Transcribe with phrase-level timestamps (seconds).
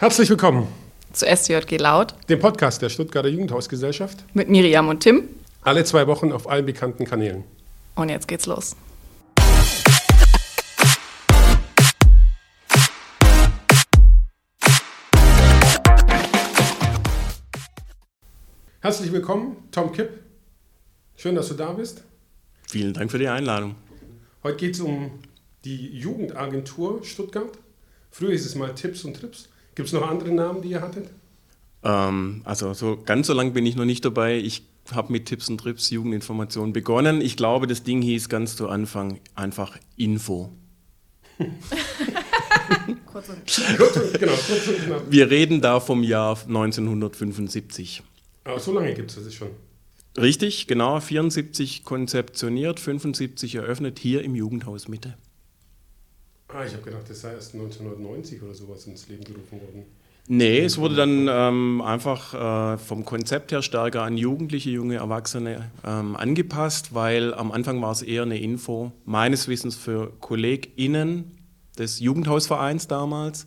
[0.00, 0.66] Herzlich willkommen
[1.12, 4.24] zu SJG Laut, dem Podcast der Stuttgarter Jugendhausgesellschaft.
[4.32, 5.28] Mit Miriam und Tim.
[5.60, 7.44] Alle zwei Wochen auf allen bekannten Kanälen.
[7.96, 8.74] Und jetzt geht's los.
[18.80, 20.08] Herzlich willkommen, Tom Kipp.
[21.14, 22.04] Schön, dass du da bist.
[22.66, 23.74] Vielen Dank für die Einladung.
[24.44, 25.10] Heute geht es um
[25.66, 27.52] die Jugendagentur Stuttgart.
[28.10, 29.50] Früher hieß es mal Tipps und Trips.
[29.80, 31.08] Gibt es noch andere Namen, die ihr hattet?
[31.82, 34.36] Ähm, also so ganz so lange bin ich noch nicht dabei.
[34.36, 34.62] Ich
[34.92, 37.22] habe mit Tipps und Trips Jugendinformation begonnen.
[37.22, 40.52] Ich glaube, das Ding hieß ganz zu Anfang einfach Info.
[43.06, 44.20] kurz und knapp.
[44.20, 45.02] genau, kurz und knapp.
[45.08, 48.02] Wir reden da vom Jahr 1975.
[48.44, 49.48] Aber so lange gibt es das schon.
[50.18, 51.00] Richtig, genau.
[51.00, 55.16] 74 konzeptioniert, 75 eröffnet, hier im Jugendhaus Mitte.
[56.52, 59.84] Ah, ich habe gedacht, das sei erst 1990 oder sowas ins Leben gerufen worden.
[60.26, 65.70] Nee, es wurde dann ähm, einfach äh, vom Konzept her stärker an Jugendliche, junge Erwachsene
[65.84, 71.38] ähm, angepasst, weil am Anfang war es eher eine Info, meines Wissens für KollegInnen
[71.78, 73.46] des Jugendhausvereins damals,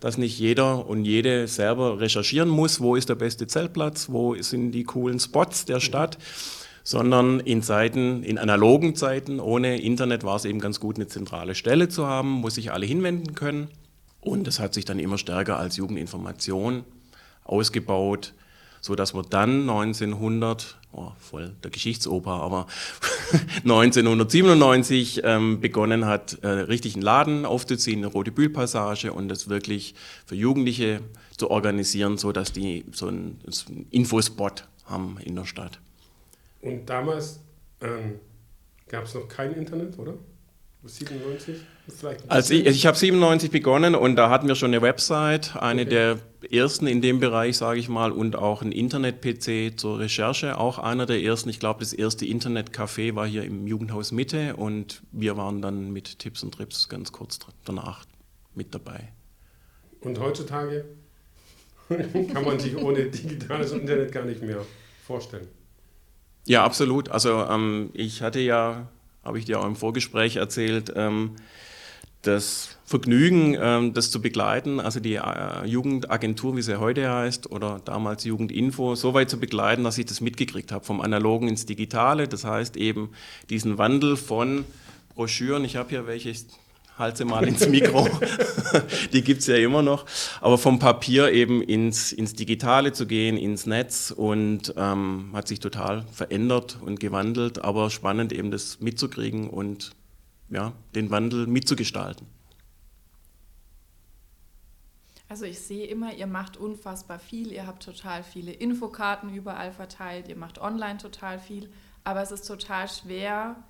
[0.00, 4.72] dass nicht jeder und jede selber recherchieren muss, wo ist der beste Zeltplatz, wo sind
[4.72, 6.18] die coolen Spots der Stadt.
[6.18, 6.57] Mhm
[6.88, 11.54] sondern in Zeiten, in analogen Zeiten ohne Internet war es eben ganz gut, eine zentrale
[11.54, 13.68] Stelle zu haben, wo sich alle hinwenden können.
[14.22, 16.84] Und das hat sich dann immer stärker als Jugendinformation
[17.44, 18.32] ausgebaut,
[18.80, 22.66] so dass man dann 1900, oh, voll der Geschichtsoper, aber
[23.64, 29.94] 1997 ähm, begonnen hat, äh, richtig einen Laden aufzuziehen, eine Rote Bühlpassage und das wirklich
[30.24, 31.02] für Jugendliche
[31.36, 35.80] zu organisieren, so dass die so einen, so einen Infospot haben in der Stadt.
[36.60, 37.40] Und damals
[37.80, 38.20] ähm,
[38.88, 40.14] gab es noch kein Internet, oder?
[40.84, 41.56] 97?
[42.28, 45.90] also ich, ich habe 97 begonnen und da hatten wir schon eine Website, eine okay.
[45.90, 46.18] der
[46.50, 51.06] ersten in dem Bereich, sage ich mal, und auch ein Internet-PC zur Recherche, auch einer
[51.06, 51.48] der ersten.
[51.50, 56.20] Ich glaube, das erste Internet-Café war hier im Jugendhaus Mitte und wir waren dann mit
[56.20, 58.04] Tipps und Trips ganz kurz danach
[58.54, 59.12] mit dabei.
[60.00, 60.84] Und heutzutage
[61.88, 64.64] kann man sich ohne digitales Internet gar nicht mehr
[65.04, 65.48] vorstellen.
[66.46, 67.10] Ja, absolut.
[67.10, 68.88] Also ähm, ich hatte ja,
[69.24, 71.36] habe ich dir auch im Vorgespräch erzählt, ähm,
[72.22, 77.80] das Vergnügen, ähm, das zu begleiten, also die äh, Jugendagentur, wie sie heute heißt, oder
[77.84, 82.26] damals Jugendinfo, so weit zu begleiten, dass ich das mitgekriegt habe, vom Analogen ins Digitale.
[82.26, 83.10] Das heißt eben
[83.50, 84.64] diesen Wandel von
[85.14, 86.32] Broschüren, ich habe hier welche,
[86.98, 88.08] halte mal ins Mikro,
[89.12, 90.04] die gibt es ja immer noch,
[90.40, 95.60] aber vom Papier eben ins, ins Digitale zu gehen, ins Netz und ähm, hat sich
[95.60, 99.92] total verändert und gewandelt, aber spannend eben das mitzukriegen und
[100.50, 102.26] ja, den Wandel mitzugestalten.
[105.28, 110.28] Also ich sehe immer, ihr macht unfassbar viel, ihr habt total viele Infokarten überall verteilt,
[110.28, 111.68] ihr macht online total viel,
[112.02, 113.62] aber es ist total schwer,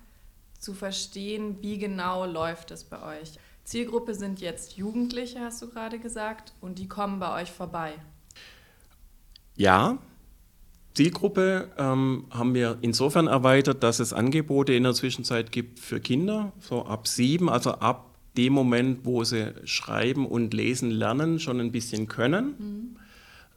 [0.59, 3.33] zu verstehen, wie genau läuft es bei euch.
[3.63, 7.93] Zielgruppe sind jetzt Jugendliche, hast du gerade gesagt, und die kommen bei euch vorbei.
[9.55, 9.97] Ja,
[10.95, 16.51] Zielgruppe ähm, haben wir insofern erweitert, dass es Angebote in der Zwischenzeit gibt für Kinder,
[16.59, 21.71] so ab sieben, also ab dem Moment, wo sie schreiben und lesen lernen, schon ein
[21.71, 22.95] bisschen können mhm.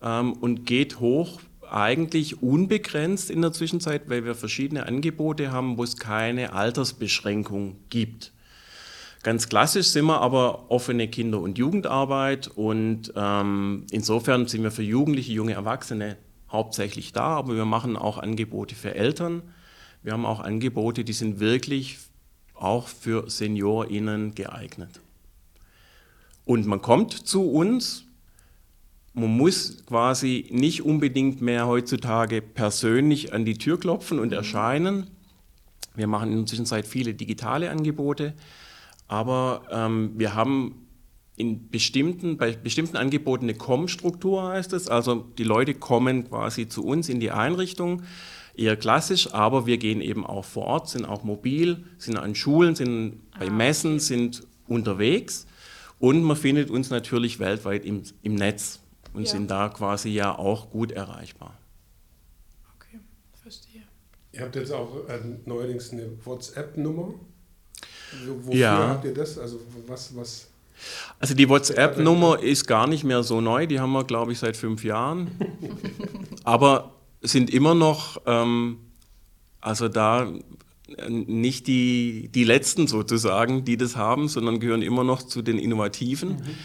[0.02, 1.40] ähm, und geht hoch
[1.72, 8.32] eigentlich unbegrenzt in der Zwischenzeit, weil wir verschiedene Angebote haben, wo es keine Altersbeschränkung gibt.
[9.22, 14.82] Ganz klassisch sind wir aber offene Kinder- und Jugendarbeit und ähm, insofern sind wir für
[14.82, 16.16] Jugendliche, junge Erwachsene
[16.50, 19.42] hauptsächlich da, aber wir machen auch Angebote für Eltern.
[20.02, 21.98] Wir haben auch Angebote, die sind wirklich
[22.54, 25.00] auch für SeniorInnen geeignet.
[26.44, 28.04] Und man kommt zu uns,
[29.14, 34.34] man muss quasi nicht unbedingt mehr heutzutage persönlich an die Tür klopfen und mhm.
[34.34, 35.10] erscheinen.
[35.94, 38.34] Wir machen in der Zwischenzeit viele digitale Angebote,
[39.08, 40.86] aber ähm, wir haben
[41.36, 44.88] in bestimmten, bei bestimmten Angeboten eine Com-Struktur heißt es.
[44.88, 48.02] Also die Leute kommen quasi zu uns in die Einrichtung,
[48.54, 52.74] eher klassisch, aber wir gehen eben auch vor Ort, sind auch mobil, sind an Schulen,
[52.74, 55.46] sind bei ah, Messen, sind unterwegs
[55.98, 58.81] und man findet uns natürlich weltweit im, im Netz
[59.12, 59.30] und ja.
[59.30, 61.58] sind da quasi ja auch gut erreichbar.
[62.76, 63.00] Okay,
[63.42, 63.82] verstehe.
[64.32, 67.14] Ihr habt jetzt auch äh, neuerdings eine WhatsApp-Nummer.
[68.26, 68.88] Wofür ja.
[68.88, 69.38] habt ihr das?
[69.38, 70.48] Also was, was
[71.18, 74.56] also die WhatsApp-Nummer ist gar nicht mehr so neu, die haben wir, glaube ich, seit
[74.56, 75.30] fünf Jahren.
[76.44, 78.78] Aber sind immer noch, ähm,
[79.60, 80.32] also da
[80.96, 85.58] äh, nicht die, die Letzten sozusagen, die das haben, sondern gehören immer noch zu den
[85.58, 86.30] Innovativen.
[86.30, 86.58] Mhm.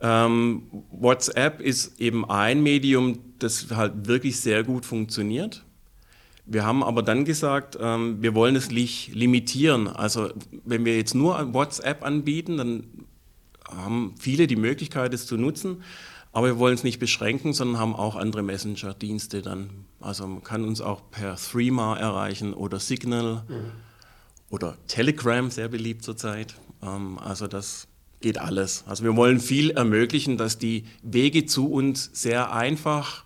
[0.00, 5.64] Ähm, WhatsApp ist eben ein Medium, das halt wirklich sehr gut funktioniert.
[6.46, 9.86] Wir haben aber dann gesagt, ähm, wir wollen es nicht limitieren.
[9.86, 10.30] Also
[10.64, 12.84] wenn wir jetzt nur WhatsApp anbieten, dann
[13.68, 15.82] haben viele die Möglichkeit, es zu nutzen.
[16.32, 19.70] Aber wir wollen es nicht beschränken, sondern haben auch andere Messenger-Dienste dann.
[20.00, 23.72] Also man kann uns auch per Threema erreichen oder Signal mhm.
[24.50, 26.54] oder Telegram, sehr beliebt zurzeit.
[26.82, 27.88] Ähm, also das
[28.20, 28.84] geht alles.
[28.86, 33.24] Also wir wollen viel ermöglichen, dass die Wege zu uns sehr einfach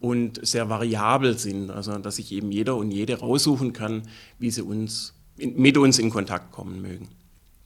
[0.00, 1.70] und sehr variabel sind.
[1.70, 4.02] Also dass sich eben jeder und jede raussuchen kann,
[4.38, 7.08] wie sie uns, mit uns in Kontakt kommen mögen.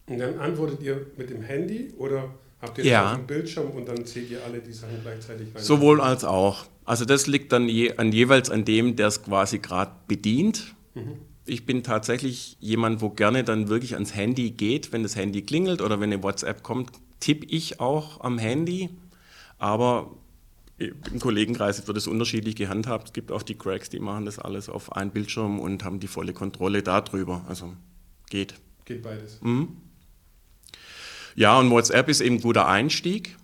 [0.07, 3.13] Und dann antwortet ihr mit dem Handy oder habt ihr ja.
[3.13, 5.63] einen Bildschirm und dann zählt ihr alle die Sachen gleichzeitig rein?
[5.63, 6.65] Sowohl als auch.
[6.85, 10.75] Also das liegt dann je, an jeweils an dem, der es quasi gerade bedient.
[10.95, 15.43] Mhm ich bin tatsächlich jemand, wo gerne dann wirklich ans Handy geht, wenn das Handy
[15.43, 18.91] klingelt oder wenn eine WhatsApp kommt, tippe ich auch am Handy.
[19.59, 20.15] Aber
[20.79, 23.09] im Kollegenkreis wird es unterschiedlich gehandhabt.
[23.09, 26.07] Es gibt auch die Cracks, die machen das alles auf einen Bildschirm und haben die
[26.07, 27.45] volle Kontrolle darüber.
[27.49, 27.75] Also
[28.31, 28.55] geht.
[28.85, 29.41] Geht beides.
[29.43, 29.77] Mhm.
[31.35, 33.37] Ja, und WhatsApp ist eben ein guter Einstieg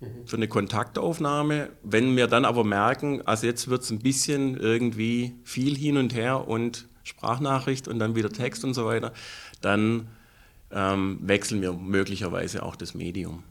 [0.00, 0.26] mhm.
[0.26, 1.70] für eine Kontaktaufnahme.
[1.82, 6.14] Wenn wir dann aber merken, also jetzt wird es ein bisschen irgendwie viel hin und
[6.14, 9.12] her und Sprachnachricht und dann wieder Text und so weiter,
[9.60, 10.08] dann
[10.72, 13.44] ähm, wechseln wir möglicherweise auch das Medium.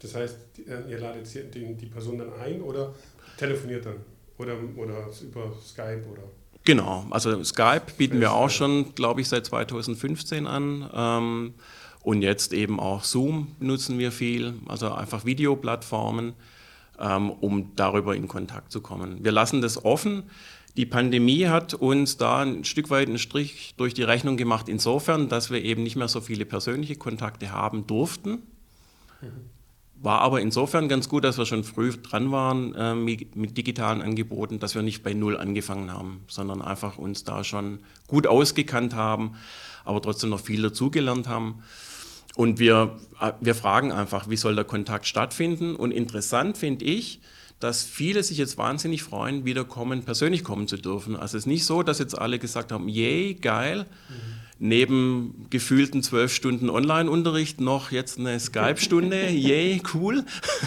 [0.00, 2.94] Das heißt, äh, ihr ladet die, Person dann ein oder
[3.36, 3.96] telefoniert dann?
[4.38, 6.22] Oder, oder über Skype oder?
[6.64, 10.90] Genau, also Skype bieten wir auch schon, glaube ich, seit 2015 an.
[10.94, 11.54] Ähm,
[12.02, 16.34] und jetzt eben auch Zoom nutzen wir viel, also einfach Videoplattformen,
[17.00, 19.24] ähm, um darüber in Kontakt zu kommen.
[19.24, 20.24] Wir lassen das offen.
[20.76, 25.28] Die Pandemie hat uns da ein Stück weit einen Strich durch die Rechnung gemacht, insofern,
[25.28, 28.42] dass wir eben nicht mehr so viele persönliche Kontakte haben durften.
[29.94, 34.02] War aber insofern ganz gut, dass wir schon früh dran waren äh, mit, mit, digitalen
[34.02, 38.94] Angeboten, dass wir nicht bei Null angefangen haben, sondern einfach uns da schon gut ausgekannt
[38.94, 39.36] haben,
[39.84, 41.62] aber trotzdem noch viel dazugelernt haben.
[42.34, 45.76] Und wir, äh, wir fragen einfach, wie soll der Kontakt stattfinden?
[45.76, 47.20] Und interessant finde ich,
[47.60, 51.16] dass viele sich jetzt wahnsinnig freuen, wieder kommen, persönlich kommen zu dürfen.
[51.16, 54.14] Also es ist nicht so, dass jetzt alle gesagt haben, yay, geil, mhm.
[54.58, 60.24] neben gefühlten zwölf Stunden Online-Unterricht noch jetzt eine Skype-Stunde, yay, cool,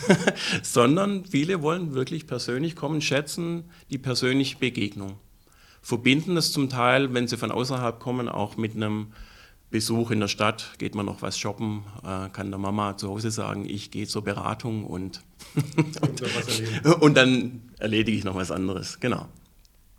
[0.63, 5.19] sondern viele wollen wirklich persönlich kommen, schätzen die persönliche Begegnung.
[5.81, 9.07] Verbinden das zum Teil, wenn sie von außerhalb kommen, auch mit einem
[9.69, 13.31] Besuch in der Stadt, geht man noch was shoppen, äh, kann der Mama zu Hause
[13.31, 15.21] sagen, ich gehe zur Beratung und,
[16.01, 18.99] und, und dann erledige ich noch was anderes.
[18.99, 19.27] Genau.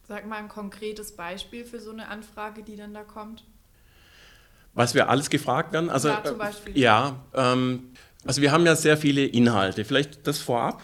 [0.06, 3.44] Sag mal ein konkretes Beispiel für so eine Anfrage, die dann da kommt.
[4.73, 5.91] Was wir alles gefragt werden?
[5.91, 6.76] Also, ja, zum äh, Beispiel.
[6.76, 7.91] Äh, ja ähm,
[8.25, 9.85] also wir haben ja sehr viele Inhalte.
[9.85, 10.82] Vielleicht das vorab.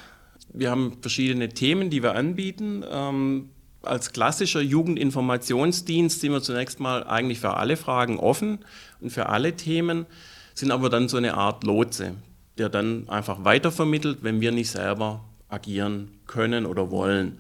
[0.53, 2.85] Wir haben verschiedene Themen, die wir anbieten.
[2.89, 3.51] Ähm,
[3.87, 8.59] als klassischer Jugendinformationsdienst sind wir zunächst mal eigentlich für alle Fragen offen
[9.01, 10.07] und für alle Themen,
[10.55, 12.15] sind aber dann so eine Art Lotse,
[12.59, 17.39] der dann einfach weitervermittelt, wenn wir nicht selber agieren können oder wollen.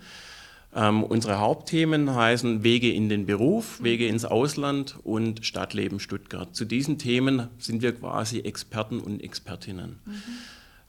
[0.74, 6.54] Ähm, unsere Hauptthemen heißen Wege in den Beruf, Wege ins Ausland und Stadtleben Stuttgart.
[6.54, 10.00] Zu diesen Themen sind wir quasi Experten und Expertinnen.
[10.04, 10.12] Mhm.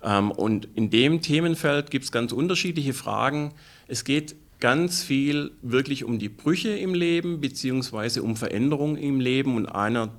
[0.01, 3.53] Ähm, und in dem Themenfeld gibt es ganz unterschiedliche Fragen.
[3.87, 9.55] Es geht ganz viel wirklich um die Brüche im Leben beziehungsweise um Veränderungen im Leben
[9.55, 10.11] und einer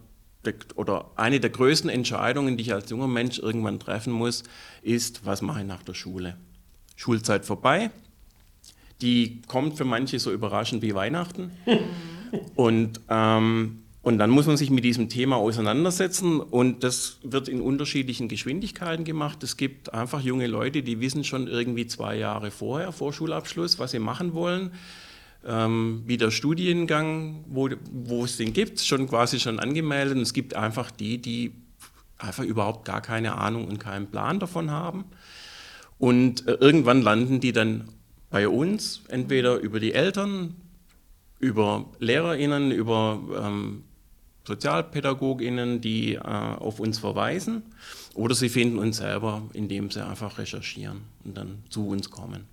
[0.44, 4.44] der, oder eine der größten Entscheidungen, die ich als junger Mensch irgendwann treffen muss,
[4.82, 6.36] ist, was mache ich nach der Schule?
[6.94, 7.90] Schulzeit vorbei.
[9.02, 11.50] Die kommt für manche so überraschend wie Weihnachten.
[12.54, 17.60] Und ähm, und dann muss man sich mit diesem Thema auseinandersetzen und das wird in
[17.60, 19.42] unterschiedlichen Geschwindigkeiten gemacht.
[19.42, 23.90] Es gibt einfach junge Leute, die wissen schon irgendwie zwei Jahre vorher, vor Schulabschluss, was
[23.90, 24.70] sie machen wollen.
[25.44, 30.14] Ähm, wie der Studiengang, wo, wo es den gibt, schon quasi schon angemeldet.
[30.14, 31.50] Und es gibt einfach die, die
[32.16, 35.06] einfach überhaupt gar keine Ahnung und keinen Plan davon haben.
[35.98, 37.88] Und äh, irgendwann landen die dann
[38.30, 40.54] bei uns, entweder über die Eltern,
[41.40, 43.82] über LehrerInnen, über ähm,
[44.46, 47.62] SozialpädagogInnen, die äh, auf uns verweisen,
[48.14, 52.46] oder sie finden uns selber, indem sie einfach recherchieren und dann zu uns kommen.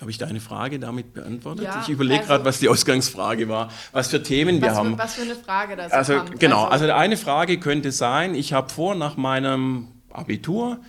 [0.00, 1.64] Habe ich deine Frage damit beantwortet?
[1.64, 4.98] Ja, ich überlege also, gerade, was die Ausgangsfrage war, was für Themen wir für, haben.
[4.98, 6.40] Was für eine Frage das also, kommt.
[6.40, 10.80] Genau, also, also eine Frage könnte sein, ich habe vor, nach meinem Abitur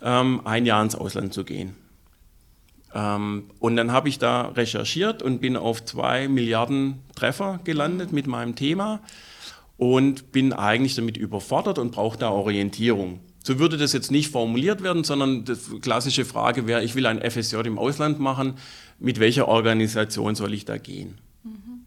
[0.00, 1.74] ähm, ein Jahr ins Ausland zu gehen.
[2.94, 8.26] Ähm, und dann habe ich da recherchiert und bin auf zwei Milliarden Treffer gelandet mit
[8.26, 9.00] meinem Thema.
[9.78, 13.18] und bin eigentlich damit überfordert und brauche da Orientierung.
[13.42, 17.18] So würde das jetzt nicht formuliert werden, sondern die klassische Frage wäre, ich will ein
[17.18, 18.54] FSJ im Ausland machen,
[19.00, 21.18] mit welcher Organisation soll ich da gehen?
[21.42, 21.84] Mhm.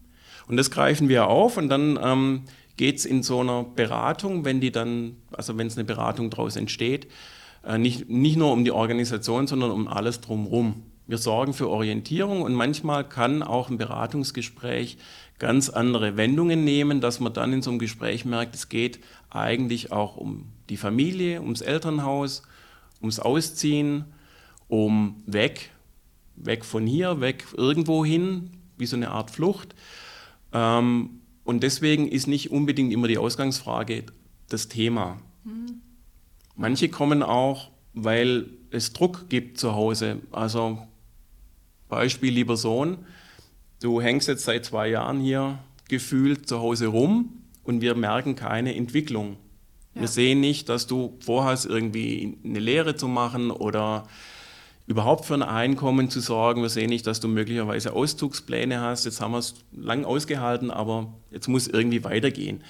[0.47, 2.41] Und das greifen wir auf und dann ähm,
[2.75, 6.57] geht es in so einer Beratung, wenn die dann, also wenn es eine Beratung daraus
[6.57, 7.07] entsteht,
[7.65, 10.83] äh, nicht, nicht nur um die Organisation, sondern um alles drumherum.
[11.07, 14.97] Wir sorgen für Orientierung und manchmal kann auch ein Beratungsgespräch
[15.37, 19.91] ganz andere Wendungen nehmen, dass man dann in so einem Gespräch merkt, es geht eigentlich
[19.91, 22.43] auch um die Familie, ums Elternhaus,
[23.01, 24.05] ums Ausziehen,
[24.67, 25.71] um weg,
[26.35, 29.75] weg von hier, weg irgendwo hin, wie so eine Art Flucht.
[30.53, 34.05] Ähm, und deswegen ist nicht unbedingt immer die Ausgangsfrage
[34.49, 35.19] das Thema.
[35.43, 35.81] Mhm.
[36.55, 40.21] Manche kommen auch, weil es Druck gibt zu Hause.
[40.31, 40.87] Also
[41.87, 42.97] Beispiel, lieber Sohn,
[43.81, 48.75] du hängst jetzt seit zwei Jahren hier gefühlt zu Hause rum und wir merken keine
[48.75, 49.37] Entwicklung.
[49.93, 50.01] Ja.
[50.01, 54.07] Wir sehen nicht, dass du vorhast, irgendwie eine Lehre zu machen oder
[54.87, 56.61] überhaupt für ein Einkommen zu sorgen.
[56.61, 59.05] Wir sehen nicht, dass du möglicherweise Auszugspläne hast.
[59.05, 62.63] Jetzt haben wir es lang ausgehalten, aber jetzt muss irgendwie weitergehen.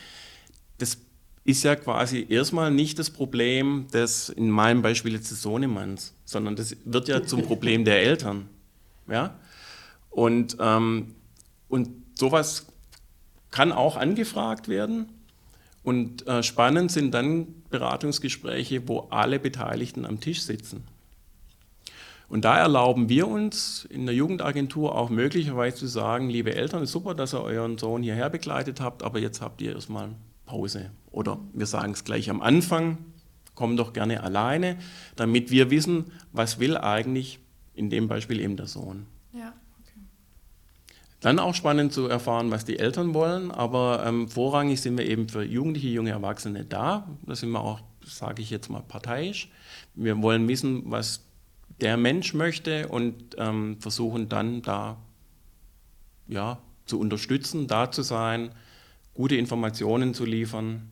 [0.77, 0.97] Das
[1.43, 6.55] ist ja quasi erstmal nicht das Problem des, in meinem Beispiel jetzt des Sohnemanns, sondern
[6.55, 8.49] das wird ja zum Problem der Eltern.
[9.07, 9.35] Ja?
[10.09, 11.15] Und, ähm,
[11.67, 12.67] und sowas
[13.51, 15.09] kann auch angefragt werden.
[15.83, 20.83] Und äh, spannend sind dann Beratungsgespräche, wo alle Beteiligten am Tisch sitzen.
[22.27, 26.91] Und da erlauben wir uns in der Jugendagentur auch möglicherweise zu sagen, liebe Eltern, ist
[26.91, 30.09] super, dass ihr euren Sohn hierher begleitet habt, aber jetzt habt ihr erstmal
[30.45, 30.89] Pause.
[31.11, 32.97] Oder wir sagen es gleich am Anfang,
[33.53, 34.77] komm doch gerne alleine,
[35.15, 37.39] damit wir wissen, was will eigentlich
[37.75, 39.05] in dem Beispiel eben der Sohn.
[39.33, 39.99] Ja, okay.
[41.19, 45.29] Dann auch spannend zu erfahren, was die Eltern wollen, aber ähm, vorrangig sind wir eben
[45.29, 47.07] für Jugendliche, junge Erwachsene da.
[47.25, 49.49] Da sind wir auch, sage ich jetzt mal, parteiisch.
[49.93, 51.25] Wir wollen wissen, was
[51.81, 54.97] der Mensch möchte und ähm, versuchen dann da
[56.27, 58.51] ja, zu unterstützen, da zu sein,
[59.13, 60.91] gute Informationen zu liefern,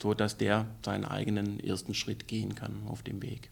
[0.00, 3.50] sodass der seinen eigenen ersten Schritt gehen kann auf dem Weg.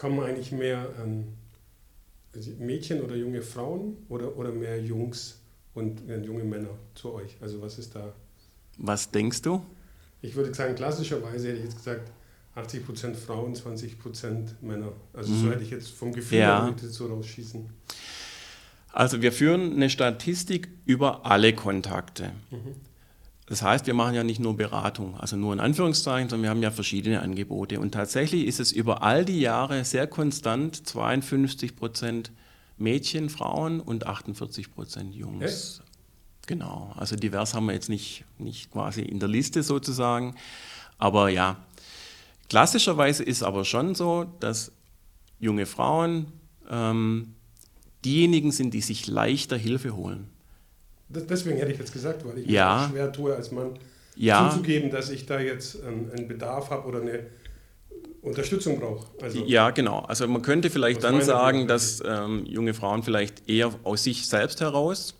[0.00, 1.26] Kommen eigentlich mehr ähm,
[2.58, 5.40] Mädchen oder junge Frauen oder, oder mehr Jungs
[5.74, 7.36] und äh, junge Männer zu euch?
[7.42, 8.14] Also was ist da?
[8.78, 9.62] Was denkst du?
[10.22, 12.10] Ich würde sagen, klassischerweise hätte ich jetzt gesagt,
[12.56, 14.94] 80% Frauen, 20% Männer.
[15.12, 15.42] Also mhm.
[15.42, 16.74] so hätte ich jetzt vom Gefühl ja.
[16.80, 17.68] so rausschießen.
[18.94, 22.32] Also wir führen eine Statistik über alle Kontakte.
[22.50, 22.74] Mhm.
[23.50, 26.62] Das heißt, wir machen ja nicht nur Beratung, also nur in Anführungszeichen, sondern wir haben
[26.62, 27.78] ja verschiedene Angebote.
[27.80, 32.32] Und tatsächlich ist es über all die Jahre sehr konstant 52 Prozent
[32.78, 35.42] Mädchen, Frauen und 48 Prozent Jungs.
[35.42, 35.82] Echt?
[36.46, 40.34] Genau, also divers haben wir jetzt nicht, nicht quasi in der Liste sozusagen.
[40.96, 41.58] Aber ja,
[42.50, 44.72] Klassischerweise ist aber schon so, dass
[45.38, 46.26] junge Frauen
[46.68, 47.36] ähm,
[48.04, 50.28] diejenigen sind, die sich leichter Hilfe holen.
[51.12, 52.86] Deswegen hätte ich jetzt gesagt, weil ich ja.
[52.86, 53.78] mir schwer tue, als Mann
[54.14, 54.48] ja.
[54.48, 57.26] zuzugeben, dass ich da jetzt einen, einen Bedarf habe oder eine
[58.22, 59.06] Unterstützung brauche.
[59.20, 60.00] Also ja, genau.
[60.00, 64.60] Also man könnte vielleicht dann sagen, dass ähm, junge Frauen vielleicht eher aus sich selbst
[64.60, 65.14] heraus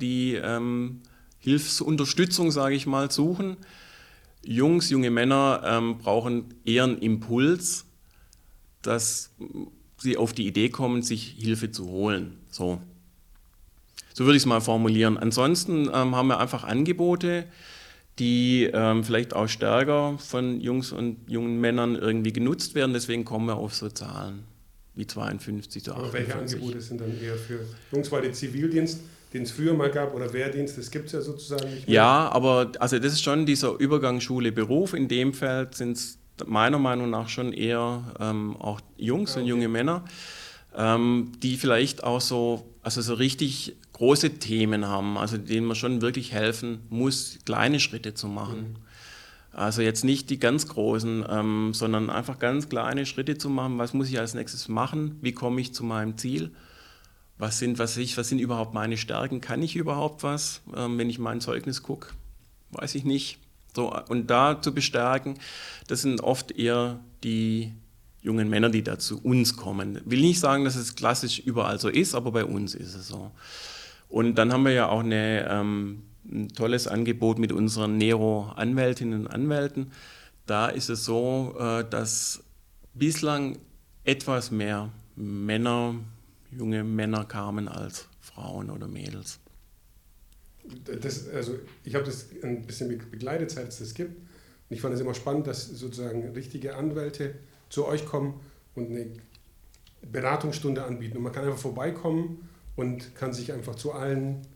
[0.00, 1.02] die ähm,
[1.38, 3.56] Hilfsunterstützung, sage ich mal, suchen.
[4.44, 7.84] Jungs, junge Männer ähm, brauchen eher einen Impuls,
[8.82, 9.34] dass
[9.98, 12.38] sie auf die Idee kommen, sich Hilfe zu holen.
[12.50, 12.80] So,
[14.18, 15.16] so würde ich es mal formulieren.
[15.16, 17.44] Ansonsten ähm, haben wir einfach Angebote,
[18.18, 22.94] die ähm, vielleicht auch stärker von Jungs und jungen Männern irgendwie genutzt werden.
[22.94, 24.42] Deswegen kommen wir auf so Zahlen
[24.96, 25.94] wie 52 zu 48.
[26.04, 27.60] Aber welche Angebote sind dann eher für
[27.92, 31.20] Jungs, weil der Zivildienst den es früher mal gab, oder Wehrdienst, das gibt es ja
[31.20, 31.96] sozusagen nicht mehr.
[31.96, 34.94] Ja, aber also das ist schon dieser Übergang Schule-Beruf.
[34.94, 39.42] In dem Feld sind es meiner Meinung nach schon eher ähm, auch Jungs ja, okay.
[39.42, 40.02] und junge Männer,
[40.74, 46.00] ähm, die vielleicht auch so, also so richtig große Themen haben, also denen man schon
[46.00, 48.58] wirklich helfen muss, kleine Schritte zu machen.
[48.58, 48.76] Mhm.
[49.52, 53.78] Also jetzt nicht die ganz großen, ähm, sondern einfach ganz kleine Schritte zu machen.
[53.78, 55.18] Was muss ich als nächstes machen?
[55.20, 56.52] Wie komme ich zu meinem Ziel?
[57.38, 59.40] was sind, was, ich, was sind überhaupt meine Stärken?
[59.40, 60.60] Kann ich überhaupt was?
[60.76, 62.08] Ähm, wenn ich mein Zeugnis gucke,
[62.72, 63.38] weiß ich nicht.
[63.74, 65.38] So, und da zu bestärken,
[65.86, 67.72] das sind oft eher die
[68.20, 70.00] jungen Männer, die da zu uns kommen.
[70.04, 73.30] Will nicht sagen, dass es klassisch überall so ist, aber bei uns ist es so.
[74.08, 79.26] Und dann haben wir ja auch eine, ähm, ein tolles Angebot mit unseren Nero-Anwältinnen und
[79.26, 79.92] Anwälten.
[80.46, 82.42] Da ist es so, äh, dass
[82.94, 83.58] bislang
[84.04, 85.94] etwas mehr Männer
[86.50, 89.38] junge Männer kamen als Frauen oder Mädels.
[90.84, 94.16] das, also ich habe das ein bisschen begleitet, seit es das gibt.
[94.16, 97.34] Und ich fand es immer spannend, dass sozusagen richtige Anwälte
[97.68, 98.40] zu euch kommen
[98.74, 99.12] und eine
[100.10, 101.16] Beratungsstunde anbieten.
[101.18, 104.46] Und man kann einfach vorbeikommen und kann sich einfach zu allen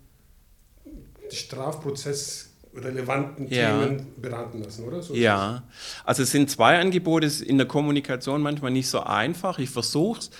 [1.28, 3.84] strafprozessrelevanten ja.
[3.84, 5.02] Themen beraten lassen, oder?
[5.02, 5.64] So ja,
[6.04, 9.58] also es sind zwei Angebote, es ist in der Kommunikation manchmal nicht so einfach.
[9.58, 10.30] Ich versuche es.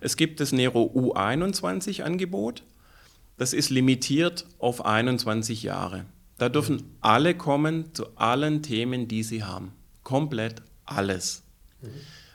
[0.00, 2.62] Es gibt das Nero U21-Angebot.
[3.38, 6.04] Das ist limitiert auf 21 Jahre.
[6.38, 9.72] Da dürfen alle kommen zu allen Themen, die sie haben.
[10.04, 11.42] Komplett alles.
[11.80, 11.88] Mhm.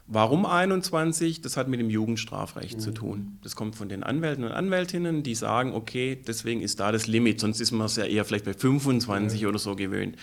[0.09, 1.41] Warum 21?
[1.41, 2.79] Das hat mit dem Jugendstrafrecht mhm.
[2.79, 3.39] zu tun.
[3.43, 7.41] Das kommt von den Anwälten und Anwältinnen, die sagen, okay, deswegen ist da das Limit,
[7.41, 9.47] sonst ist man es ja eher vielleicht bei 25 mhm.
[9.49, 10.15] oder so gewöhnt.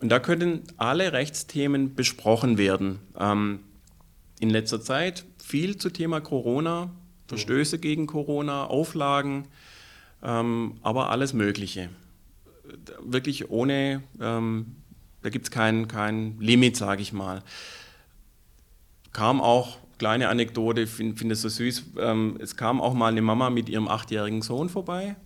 [0.00, 3.00] Und da können alle Rechtsthemen besprochen werden.
[3.18, 3.60] Ähm,
[4.38, 6.90] in letzter Zeit viel zu Thema Corona,
[7.26, 9.48] Verstöße gegen Corona, Auflagen,
[10.22, 11.88] ähm, aber alles Mögliche.
[13.00, 14.76] Wirklich ohne, ähm,
[15.22, 17.42] da gibt es kein, kein Limit, sage ich mal.
[19.12, 23.22] Kam auch, kleine Anekdote, finde find es so süß, ähm, es kam auch mal eine
[23.22, 25.16] Mama mit ihrem achtjährigen Sohn vorbei.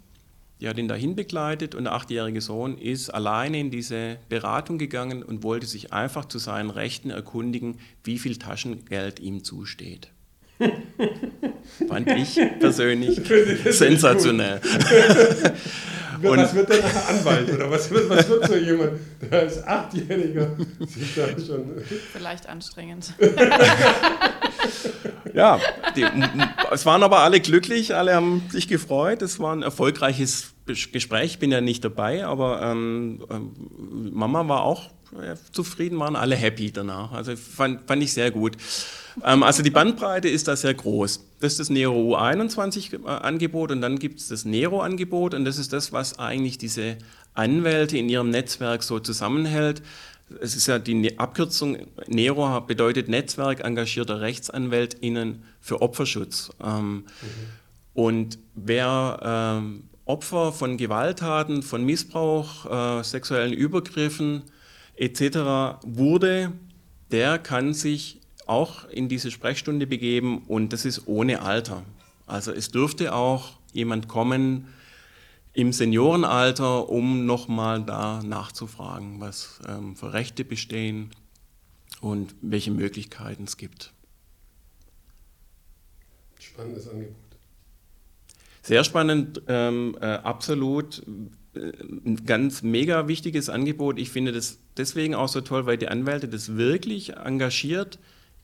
[0.61, 5.23] Die hat ihn dahin begleitet und der achtjährige Sohn ist alleine in diese Beratung gegangen
[5.23, 10.11] und wollte sich einfach zu seinen Rechten erkundigen, wie viel Taschengeld ihm zusteht.
[11.88, 13.21] Fand ich persönlich
[13.71, 14.62] sensationell.
[16.23, 19.67] Und was wird denn ein Anwalt oder was wird, was wird so jemand, der als
[19.67, 20.57] Achtjähriger
[20.87, 21.83] sich da schon.
[22.13, 23.13] Vielleicht anstrengend.
[25.35, 25.61] ja,
[25.95, 26.07] die,
[26.73, 29.23] es waren aber alle glücklich, alle haben sich gefreut.
[29.23, 31.33] Es war ein erfolgreiches Gespräch.
[31.33, 33.53] Ich bin ja nicht dabei, aber ähm, ähm
[34.13, 34.91] Mama war auch
[35.53, 37.13] zufrieden, waren alle happy danach.
[37.13, 38.57] Also fand, fand ich sehr gut.
[39.25, 41.25] Ähm, also die Bandbreite ist da sehr groß.
[41.41, 45.93] Das ist das Nero U21-Angebot und dann gibt es das Nero-Angebot und das ist das,
[45.93, 46.97] was eigentlich diese
[47.35, 49.83] Anwälte in ihrem Netzwerk so zusammenhält.
[50.41, 56.50] Es ist ja die ne-, Abkürzung Nero bedeutet Netzwerk engagierter RechtsanwältInnen für Opferschutz.
[56.63, 57.04] Ähm, mhm.
[57.95, 64.43] Und wer ähm, Opfer von Gewalttaten, von Missbrauch, äh, sexuellen Übergriffen
[64.97, 65.80] etc.
[65.85, 66.52] wurde,
[67.11, 71.85] der kann sich auch in diese Sprechstunde begeben und das ist ohne Alter.
[72.26, 74.69] Also es dürfte auch jemand kommen
[75.52, 81.11] im Seniorenalter, um nochmal da nachzufragen, was ähm, für Rechte bestehen
[82.00, 83.93] und welche Möglichkeiten es gibt.
[86.39, 87.17] Spannendes Angebot.
[88.63, 91.02] Sehr spannend, ähm, äh, absolut
[91.56, 93.99] ein ganz mega wichtiges Angebot.
[93.99, 97.99] Ich finde das deswegen auch so toll, weil die Anwälte das wirklich engagiert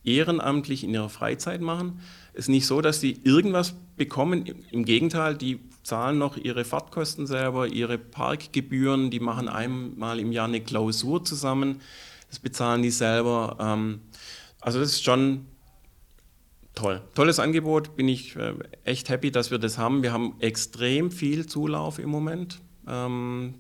[0.05, 2.01] ehrenamtlich in ihrer Freizeit machen.
[2.33, 4.46] Es ist nicht so, dass sie irgendwas bekommen.
[4.70, 10.48] Im Gegenteil, die zahlen noch ihre Fahrtkosten selber, ihre Parkgebühren, die machen einmal im Jahr
[10.48, 11.81] eine Klausur zusammen.
[12.29, 13.57] Das bezahlen die selber.
[13.61, 14.01] Ähm,
[14.61, 15.46] also das ist schon
[16.75, 17.03] toll.
[17.14, 20.03] Tolles Angebot, bin ich äh, echt happy, dass wir das haben.
[20.03, 22.61] Wir haben extrem viel Zulauf im Moment.
[22.88, 23.55] Ähm,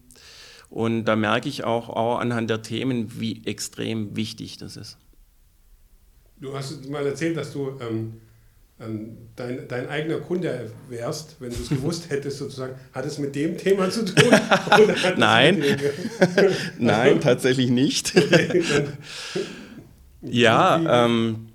[0.70, 4.96] und da merke ich auch, auch anhand der Themen, wie extrem wichtig das ist.
[6.40, 8.14] Du hast mal erzählt, dass du ähm,
[8.80, 12.74] ähm, dein, dein eigener Kunde wärst, wenn du es gewusst hättest, sozusagen.
[12.92, 14.24] Hat es mit dem Thema zu tun?
[15.16, 15.62] Nein,
[16.78, 18.12] nein, tatsächlich nicht.
[20.22, 21.48] ja, ähm,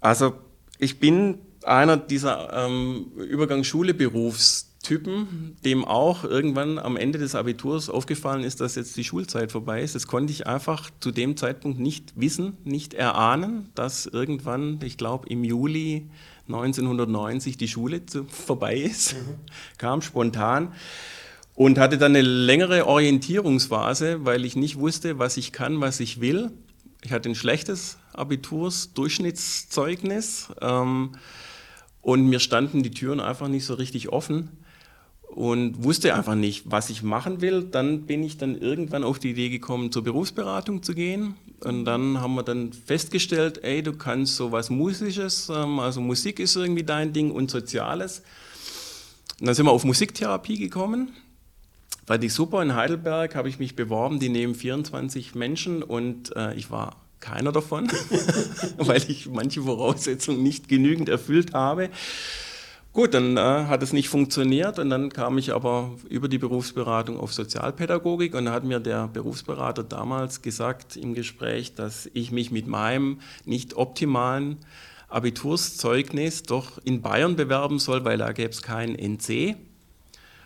[0.00, 0.34] also
[0.78, 8.42] ich bin einer dieser ähm, Übergangsschule-Berufs Typen, dem auch irgendwann am Ende des Abiturs aufgefallen
[8.42, 9.94] ist, dass jetzt die Schulzeit vorbei ist.
[9.94, 15.28] Das konnte ich einfach zu dem Zeitpunkt nicht wissen, nicht erahnen, dass irgendwann, ich glaube
[15.28, 16.08] im Juli
[16.46, 19.12] 1990 die Schule zu, vorbei ist.
[19.12, 19.34] Mhm.
[19.76, 20.72] Kam spontan
[21.54, 26.22] und hatte dann eine längere Orientierungsphase, weil ich nicht wusste, was ich kann, was ich
[26.22, 26.50] will.
[27.04, 31.12] Ich hatte ein schlechtes Abiturs-Durchschnittszeugnis ähm,
[32.00, 34.57] und mir standen die Türen einfach nicht so richtig offen
[35.38, 37.62] und wusste einfach nicht, was ich machen will.
[37.62, 41.36] Dann bin ich dann irgendwann auf die Idee gekommen, zur Berufsberatung zu gehen.
[41.60, 46.40] Und dann haben wir dann festgestellt, ey, du kannst so was Musisches, ähm, also Musik
[46.40, 48.24] ist irgendwie dein Ding und Soziales.
[49.38, 51.12] Und dann sind wir auf Musiktherapie gekommen.
[52.08, 56.52] War die super in Heidelberg, habe ich mich beworben, die nehmen 24 Menschen und äh,
[56.54, 57.88] ich war keiner davon,
[58.76, 61.90] weil ich manche Voraussetzungen nicht genügend erfüllt habe.
[62.94, 67.20] Gut, dann äh, hat es nicht funktioniert und dann kam ich aber über die Berufsberatung
[67.20, 72.50] auf Sozialpädagogik und da hat mir der Berufsberater damals gesagt im Gespräch, dass ich mich
[72.50, 74.56] mit meinem nicht optimalen
[75.08, 79.56] Abiturszeugnis doch in Bayern bewerben soll, weil da gäbe es kein NC.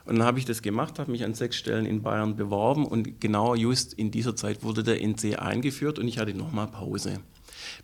[0.04, 3.20] Und dann habe ich das gemacht, habe mich an sechs Stellen in Bayern beworben und
[3.20, 7.20] genau just in dieser Zeit wurde der NC eingeführt und ich hatte nochmal Pause.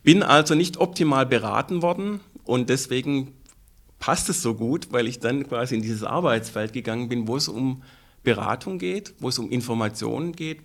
[0.03, 3.35] Bin also nicht optimal beraten worden und deswegen
[3.99, 7.49] passt es so gut, weil ich dann quasi in dieses Arbeitsfeld gegangen bin, wo es
[7.49, 7.83] um
[8.23, 10.61] Beratung geht, wo es um Informationen geht,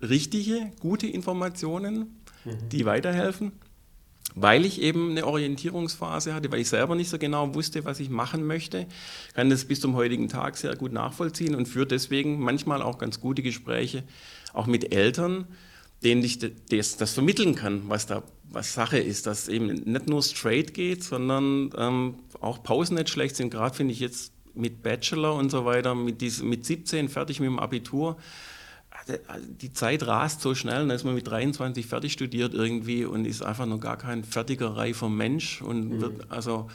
[0.00, 2.68] richtige, gute Informationen, mhm.
[2.70, 3.52] die weiterhelfen
[4.34, 8.10] weil ich eben eine Orientierungsphase hatte, weil ich selber nicht so genau wusste, was ich
[8.10, 8.86] machen möchte,
[9.34, 13.20] kann das bis zum heutigen Tag sehr gut nachvollziehen und führe deswegen manchmal auch ganz
[13.20, 14.04] gute Gespräche,
[14.52, 15.46] auch mit Eltern,
[16.04, 20.22] denen ich das, das vermitteln kann, was da was Sache ist, dass eben nicht nur
[20.22, 23.50] straight geht, sondern ähm, auch Pausen nicht schlecht sind.
[23.50, 27.48] Gerade finde ich jetzt mit Bachelor und so weiter, mit, diesem, mit 17 fertig mit
[27.48, 28.16] dem Abitur,
[29.60, 33.42] die Zeit rast so schnell, dann ist man mit 23 fertig studiert irgendwie und ist
[33.42, 35.62] einfach noch gar kein fertiger, reifer Mensch.
[35.62, 36.00] Und mhm.
[36.00, 36.68] wird, also,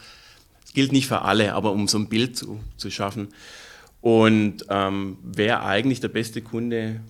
[0.65, 3.27] es gilt nicht für alle, aber um so ein Bild zu, zu schaffen.
[4.01, 7.01] Und ähm, wäre eigentlich der beste Kunde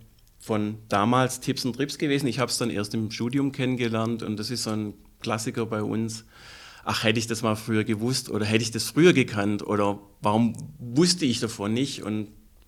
[0.43, 2.27] von damals Tipps und Trips gewesen.
[2.27, 5.81] Ich habe es dann erst im Studium kennengelernt und das ist so ein Klassiker bei
[5.81, 6.25] uns.
[6.83, 10.53] Ach, hätte ich das mal früher gewusst oder hätte ich das früher gekannt oder warum
[10.79, 12.03] wusste ich davon nicht?
[12.03, 12.27] Und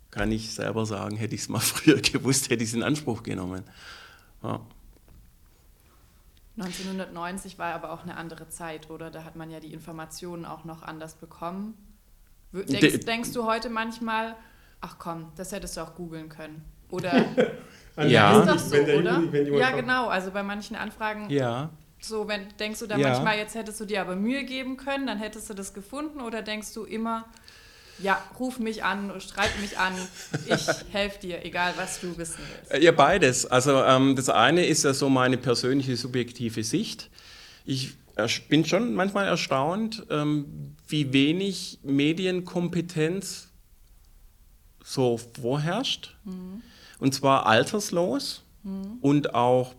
[0.10, 3.24] kann ich selber sagen, hätte ich es mal früher gewusst, hätte ich es in Anspruch
[3.24, 3.66] genommen.
[4.42, 4.62] Ja.
[6.58, 9.12] 1990 war aber auch eine andere Zeit, oder?
[9.12, 11.74] Da hat man ja die Informationen auch noch anders bekommen.
[12.54, 14.38] Denkst, De denkst du heute manchmal,
[14.80, 16.64] ach komm, das hättest du auch googeln können?
[16.96, 17.26] Oder
[18.08, 18.40] ja.
[18.40, 19.22] ist das so, oder?
[19.34, 20.08] ja, genau.
[20.08, 21.70] Also bei manchen Anfragen ja.
[22.00, 23.10] So, wenn denkst du da ja.
[23.10, 26.44] manchmal, jetzt hättest du dir aber Mühe geben können, dann hättest du das gefunden, oder
[26.44, 27.26] denkst du immer,
[28.00, 29.94] ja, ruf mich an, schreib mich an,
[30.46, 32.84] ich helfe dir, egal was du wissen willst.
[32.84, 33.46] Ja, beides.
[33.46, 37.10] Also ähm, das eine ist ja so meine persönliche subjektive Sicht.
[37.66, 37.94] Ich
[38.50, 43.48] bin schon manchmal erstaunt, ähm, wie wenig Medienkompetenz
[44.84, 46.16] so vorherrscht.
[46.24, 46.62] Mhm.
[47.00, 48.98] Und zwar alterslos mhm.
[49.02, 49.76] und auch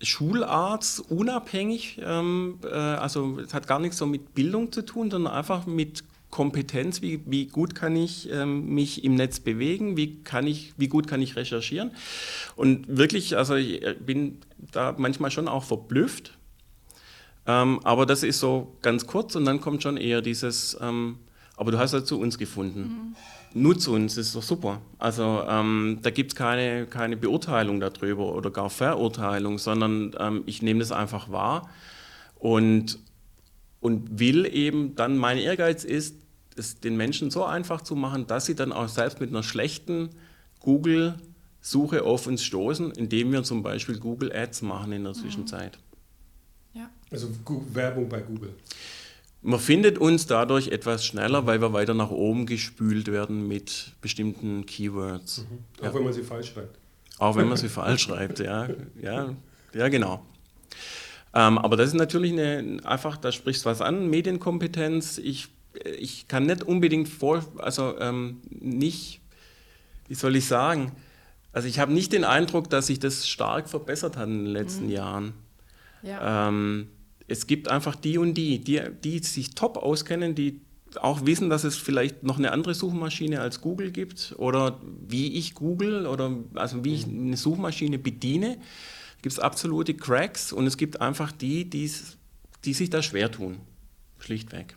[0.00, 2.00] schulartsunabhängig.
[2.02, 6.04] Ähm, äh, also es hat gar nichts so mit Bildung zu tun, sondern einfach mit
[6.30, 10.88] Kompetenz, wie, wie gut kann ich ähm, mich im Netz bewegen, wie, kann ich, wie
[10.88, 11.92] gut kann ich recherchieren.
[12.56, 14.38] Und wirklich, also ich äh, bin
[14.72, 16.36] da manchmal schon auch verblüfft.
[17.46, 21.18] Ähm, aber das ist so ganz kurz und dann kommt schon eher dieses, ähm,
[21.56, 22.80] aber du hast ja zu uns gefunden.
[22.80, 23.16] Mhm.
[23.54, 24.82] Nutz uns, ist doch super.
[24.98, 30.60] Also ähm, da gibt es keine, keine Beurteilung darüber oder gar Verurteilung, sondern ähm, ich
[30.60, 31.70] nehme das einfach wahr
[32.34, 32.98] und,
[33.80, 36.16] und will eben dann, mein Ehrgeiz ist,
[36.56, 40.10] es den Menschen so einfach zu machen, dass sie dann auch selbst mit einer schlechten
[40.60, 45.18] Google-Suche auf uns stoßen, indem wir zum Beispiel Google Ads machen in der mhm.
[45.18, 45.78] Zwischenzeit.
[46.72, 46.90] Ja.
[47.10, 47.28] Also
[47.72, 48.52] Werbung bei Google.
[49.44, 54.66] Man findet uns dadurch etwas schneller, weil wir weiter nach oben gespült werden mit bestimmten
[54.66, 55.38] Keywords.
[55.48, 55.58] Mhm.
[55.80, 55.94] Auch ja.
[55.94, 56.78] wenn man sie falsch schreibt.
[57.18, 58.68] Auch wenn man sie falsch schreibt, ja.
[59.00, 59.34] Ja,
[59.72, 60.24] ja genau.
[61.32, 65.18] Ähm, aber das ist natürlich eine, einfach, da sprichst du was an, Medienkompetenz.
[65.18, 65.48] Ich
[65.98, 69.20] ich kann nicht unbedingt vor, also ähm, nicht,
[70.08, 70.92] wie soll ich sagen,
[71.52, 74.86] also ich habe nicht den Eindruck, dass sich das stark verbessert hat in den letzten
[74.86, 74.90] mhm.
[74.90, 75.34] Jahren.
[76.02, 76.48] Ja.
[76.48, 76.88] Ähm,
[77.26, 80.60] es gibt einfach die und die, die, die sich top auskennen, die
[81.00, 85.54] auch wissen, dass es vielleicht noch eine andere Suchmaschine als Google gibt oder wie ich
[85.54, 88.58] Google oder also wie ich eine Suchmaschine bediene.
[89.22, 91.88] Gibt es absolute Cracks und es gibt einfach die, die
[92.72, 93.58] sich da schwer tun,
[94.18, 94.76] schlichtweg.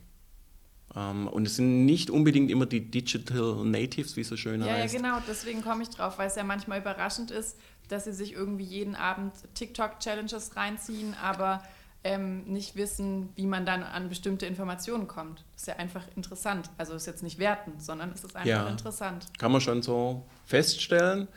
[0.96, 4.68] Ähm, und es sind nicht unbedingt immer die Digital Natives, wie es so schön ja,
[4.68, 4.94] heißt.
[4.94, 7.58] Ja, genau, deswegen komme ich drauf, weil es ja manchmal überraschend ist,
[7.90, 11.62] dass sie sich irgendwie jeden Abend TikTok-Challenges reinziehen, aber
[12.04, 15.44] ähm, nicht wissen, wie man dann an bestimmte Informationen kommt.
[15.54, 16.70] Das ist ja einfach interessant.
[16.78, 19.28] Also ist jetzt nicht wertend, sondern es ist einfach ja, interessant.
[19.38, 21.28] Kann man schon so feststellen.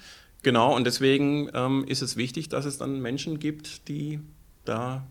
[0.42, 4.20] Genau, und deswegen ähm, ist es wichtig, dass es dann Menschen gibt, die
[4.64, 5.06] da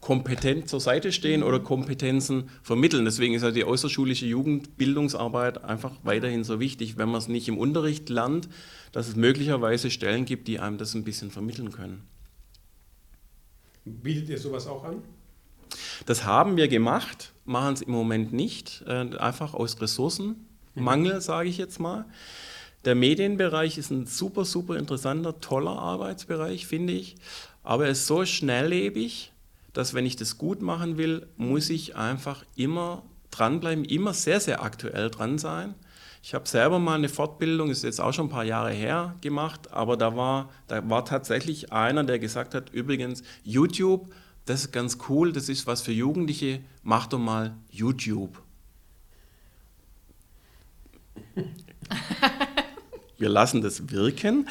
[0.00, 3.04] kompetent zur Seite stehen oder Kompetenzen vermitteln.
[3.04, 7.58] Deswegen ist ja die außerschulische Jugendbildungsarbeit einfach weiterhin so wichtig, wenn man es nicht im
[7.58, 8.48] Unterricht lernt,
[8.92, 12.06] dass es möglicherweise Stellen gibt, die einem das ein bisschen vermitteln können.
[14.02, 15.02] Bietet ihr sowas auch an?
[16.06, 21.20] Das haben wir gemacht, machen es im Moment nicht, äh, einfach aus Ressourcenmangel, mhm.
[21.20, 22.04] sage ich jetzt mal.
[22.84, 27.16] Der Medienbereich ist ein super, super interessanter, toller Arbeitsbereich, finde ich,
[27.62, 29.32] aber er ist so schnelllebig,
[29.72, 34.62] dass wenn ich das gut machen will, muss ich einfach immer dranbleiben, immer sehr, sehr
[34.62, 35.74] aktuell dran sein.
[36.28, 39.72] Ich habe selber mal eine Fortbildung, ist jetzt auch schon ein paar Jahre her, gemacht,
[39.72, 44.14] aber da war, da war tatsächlich einer, der gesagt hat, übrigens, YouTube,
[44.44, 48.42] das ist ganz cool, das ist was für Jugendliche, mach doch mal YouTube.
[53.16, 54.46] Wir lassen das wirken.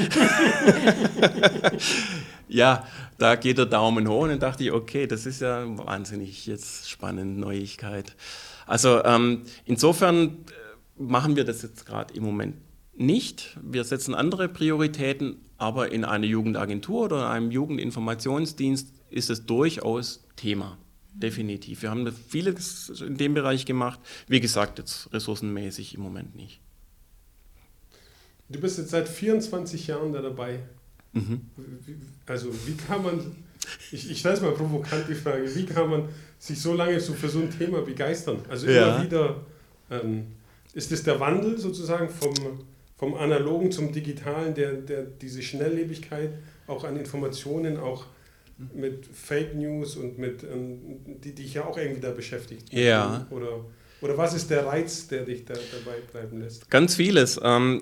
[2.47, 2.87] ja,
[3.19, 6.89] da geht der Daumen hoch und dann dachte ich, okay, das ist ja wahnsinnig jetzt
[6.89, 8.15] spannend, Neuigkeit.
[8.65, 10.43] Also ähm, insofern
[10.97, 12.55] machen wir das jetzt gerade im Moment
[12.95, 13.57] nicht.
[13.61, 20.25] Wir setzen andere Prioritäten, aber in einer Jugendagentur oder in einem Jugendinformationsdienst ist es durchaus
[20.35, 20.77] Thema.
[21.13, 21.81] Definitiv.
[21.81, 23.99] Wir haben vieles in dem Bereich gemacht.
[24.27, 26.59] Wie gesagt, jetzt ressourcenmäßig im Moment nicht.
[28.49, 30.59] Du bist jetzt seit 24 Jahren da dabei.
[31.13, 31.41] Mhm.
[32.25, 33.35] Also wie kann man,
[33.91, 37.13] ich, ich stelle es mal provokant die Frage, wie kann man sich so lange so
[37.13, 38.39] für so ein Thema begeistern?
[38.47, 39.03] Also immer ja.
[39.03, 39.41] wieder,
[39.89, 40.27] ähm,
[40.77, 42.33] ist es der Wandel sozusagen vom,
[42.97, 46.31] vom Analogen zum Digitalen, der, der diese Schnelllebigkeit
[46.67, 48.05] auch an Informationen, auch
[48.73, 52.71] mit Fake News und mit, ähm, die dich ja auch irgendwie da beschäftigt.
[52.71, 53.25] Ja.
[53.31, 53.65] Oder
[53.99, 56.69] oder was ist der Reiz, der dich da dabei bleiben lässt?
[56.69, 57.39] Ganz vieles.
[57.43, 57.81] Ähm,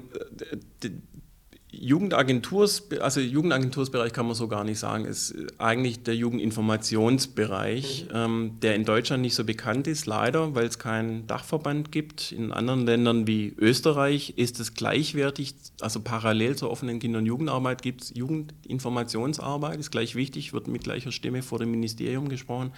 [1.79, 8.15] Jugendagenturs, also Jugendagentursbereich kann man so gar nicht sagen, ist eigentlich der Jugendinformationsbereich, mhm.
[8.15, 12.31] ähm, der in Deutschland nicht so bekannt ist, leider, weil es keinen Dachverband gibt.
[12.31, 17.81] In anderen Ländern wie Österreich ist es gleichwertig, also parallel zur offenen Kinder- und Jugendarbeit
[17.81, 22.71] gibt es Jugendinformationsarbeit, ist gleich wichtig, wird mit gleicher Stimme vor dem Ministerium gesprochen.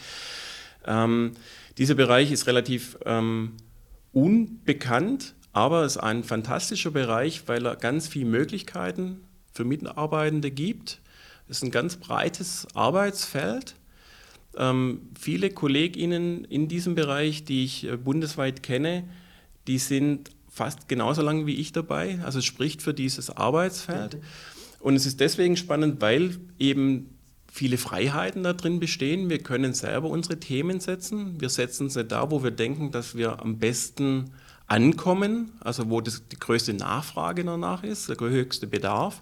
[0.85, 1.31] Ähm,
[1.77, 3.53] dieser Bereich ist relativ ähm,
[4.11, 11.01] unbekannt, aber es ist ein fantastischer Bereich, weil er ganz viele Möglichkeiten für Mitarbeitende gibt.
[11.49, 13.73] Es ist ein ganz breites Arbeitsfeld.
[14.55, 19.05] Ähm, viele KollegInnen in diesem Bereich, die ich äh, bundesweit kenne,
[19.65, 22.19] die sind fast genauso lang wie ich dabei.
[22.23, 24.17] Also es spricht für dieses Arbeitsfeld.
[24.79, 27.17] Und es ist deswegen spannend, weil eben
[27.51, 29.31] viele Freiheiten da drin bestehen.
[29.31, 31.41] Wir können selber unsere Themen setzen.
[31.41, 34.29] Wir setzen sie da, wo wir denken, dass wir am besten
[34.67, 39.21] ankommen, also wo das, die größte Nachfrage danach ist, der höchste Bedarf.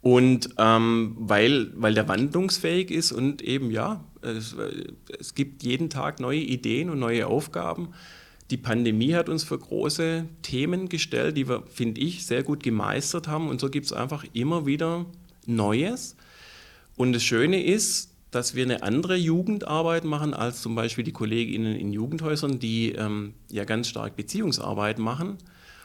[0.00, 4.54] Und ähm, weil, weil der wandlungsfähig ist und eben ja, es,
[5.18, 7.88] es gibt jeden Tag neue Ideen und neue Aufgaben.
[8.50, 13.26] Die Pandemie hat uns für große Themen gestellt, die wir, finde ich, sehr gut gemeistert
[13.26, 13.48] haben.
[13.48, 15.06] Und so gibt es einfach immer wieder
[15.46, 16.14] Neues.
[16.96, 21.74] Und das Schöne ist, dass wir eine andere Jugendarbeit machen als zum Beispiel die KollegInnen
[21.74, 25.38] in Jugendhäusern, die ähm, ja ganz stark Beziehungsarbeit machen,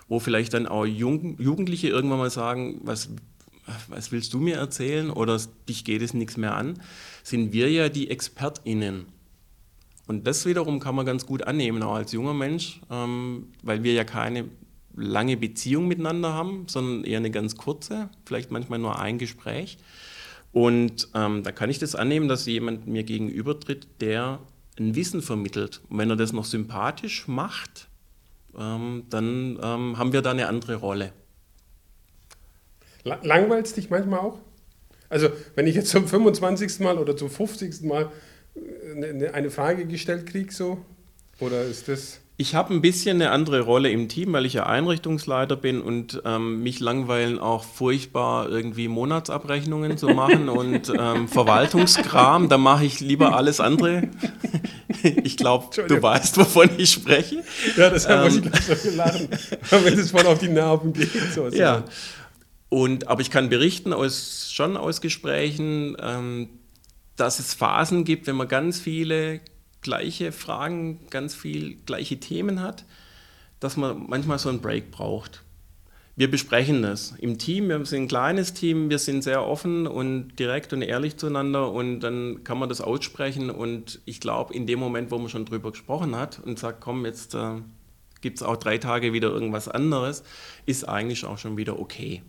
[0.09, 3.09] wo vielleicht dann auch Jugend Jugendliche irgendwann mal sagen, was,
[3.87, 6.73] was willst du mir erzählen oder dich geht es nichts mehr an,
[7.23, 9.05] sind wir ja die ExpertInnen.
[10.07, 13.93] Und das wiederum kann man ganz gut annehmen, auch als junger Mensch, ähm, weil wir
[13.93, 14.49] ja keine
[14.93, 19.77] lange Beziehung miteinander haben, sondern eher eine ganz kurze, vielleicht manchmal nur ein Gespräch.
[20.51, 24.39] Und ähm, da kann ich das annehmen, dass jemand mir gegenübertritt, der
[24.77, 25.81] ein Wissen vermittelt.
[25.89, 27.87] Und wenn er das noch sympathisch macht,
[28.57, 31.13] ähm, dann ähm, haben wir da eine andere Rolle.
[33.03, 34.39] Langweilt es dich manchmal auch?
[35.09, 36.79] Also, wenn ich jetzt zum 25.
[36.79, 37.81] Mal oder zum 50.
[37.81, 38.11] Mal
[38.55, 40.85] äh, eine Frage gestellt kriege, so,
[41.39, 42.20] oder ist das.
[42.41, 46.23] Ich habe ein bisschen eine andere Rolle im Team, weil ich ja Einrichtungsleiter bin und
[46.25, 52.49] ähm, mich langweilen auch furchtbar irgendwie Monatsabrechnungen zu machen und ähm, Verwaltungskram.
[52.49, 54.09] Da mache ich lieber alles andere.
[55.03, 57.43] ich glaube, du weißt, wovon ich spreche.
[57.77, 59.27] Ja, das habe ähm, ich so geladen,
[59.69, 61.11] wenn es voll auf die Nerven geht.
[61.35, 61.83] So, ja.
[62.69, 66.49] Und, aber ich kann berichten aus, schon aus Gesprächen, ähm,
[67.17, 69.41] dass es Phasen gibt, wenn man ganz viele
[69.81, 72.85] gleiche Fragen, ganz viel gleiche Themen hat,
[73.59, 75.43] dass man manchmal so einen Break braucht.
[76.15, 80.37] Wir besprechen das im Team, wir sind ein kleines Team, wir sind sehr offen und
[80.37, 83.49] direkt und ehrlich zueinander und dann kann man das aussprechen.
[83.49, 87.05] Und ich glaube, in dem Moment, wo man schon drüber gesprochen hat und sagt, komm,
[87.05, 87.61] jetzt äh,
[88.19, 90.23] gibt es auch drei Tage wieder irgendwas anderes,
[90.65, 92.21] ist eigentlich auch schon wieder okay.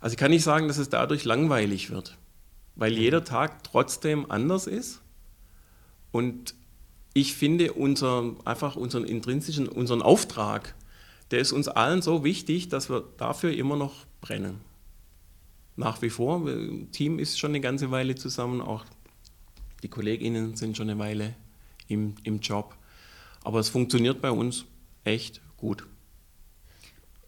[0.00, 2.16] Also ich kann nicht sagen, dass es dadurch langweilig wird,
[2.76, 5.02] weil jeder Tag trotzdem anders ist
[6.12, 6.54] und
[7.12, 10.74] ich finde unser, einfach unseren intrinsischen, unseren Auftrag,
[11.30, 14.60] der ist uns allen so wichtig, dass wir dafür immer noch brennen.
[15.76, 16.46] Nach wie vor,
[16.92, 18.84] Team ist schon eine ganze Weile zusammen, auch
[19.82, 21.34] die KollegInnen sind schon eine Weile
[21.88, 22.76] im, im Job.
[23.42, 24.66] Aber es funktioniert bei uns
[25.04, 25.86] echt gut.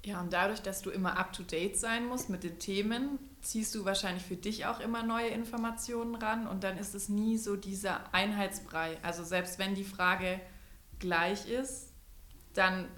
[0.05, 4.25] Ja, und dadurch, dass du immer up-to-date sein musst mit den Themen, ziehst du wahrscheinlich
[4.25, 8.99] für dich auch immer neue Informationen ran und dann ist es nie so dieser Einheitsbrei.
[9.03, 10.41] Also selbst wenn die Frage
[10.99, 11.93] gleich ist,
[12.55, 12.89] dann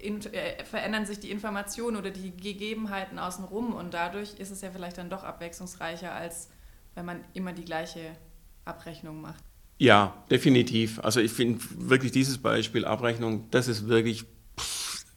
[0.00, 4.70] in, äh, verändern sich die Informationen oder die Gegebenheiten außenrum und dadurch ist es ja
[4.70, 6.50] vielleicht dann doch abwechslungsreicher, als
[6.94, 8.16] wenn man immer die gleiche
[8.64, 9.42] Abrechnung macht.
[9.78, 11.00] Ja, definitiv.
[11.00, 14.24] Also ich finde wirklich dieses Beispiel Abrechnung, das ist wirklich,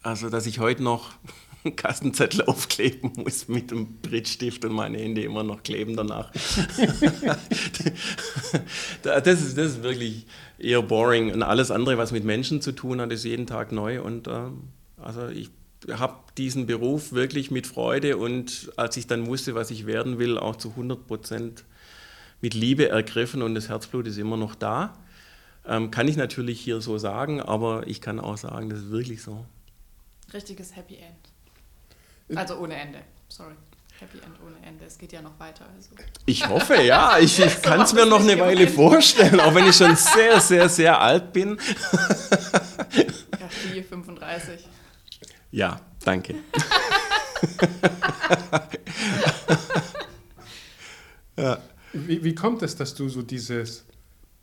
[0.08, 1.12] also dass ich heute noch
[1.76, 6.32] Kassenzettel aufkleben muss mit dem Brittstift und meine Hände immer noch kleben danach.
[9.02, 10.24] das, ist, das ist wirklich
[10.58, 11.30] eher boring.
[11.32, 14.00] Und alles andere, was mit Menschen zu tun hat, ist jeden Tag neu.
[14.00, 14.44] Und äh,
[14.96, 15.50] also ich
[15.90, 20.38] habe diesen Beruf wirklich mit Freude und als ich dann wusste, was ich werden will,
[20.38, 21.64] auch zu 100 Prozent
[22.40, 24.96] mit Liebe ergriffen und das Herzblut ist immer noch da.
[25.66, 29.22] Ähm, kann ich natürlich hier so sagen, aber ich kann auch sagen, das ist wirklich
[29.22, 29.44] so.
[30.32, 31.30] Richtiges Happy End.
[32.36, 33.54] Also ohne Ende, sorry.
[33.98, 34.84] Happy End ohne Ende.
[34.84, 35.66] Es geht ja noch weiter.
[35.74, 35.90] Also.
[36.26, 37.18] Ich hoffe, ja.
[37.22, 38.76] Ich, ich kann es mir noch eine Weile gemeint.
[38.76, 41.58] vorstellen, auch wenn ich schon sehr, sehr, sehr alt bin.
[42.92, 44.68] Ja, die 35.
[45.50, 46.36] Ja, danke.
[51.36, 51.58] ja.
[51.92, 53.84] wie, wie kommt es, dass du so dieses